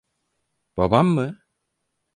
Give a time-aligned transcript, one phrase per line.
[0.77, 1.39] Babam mı?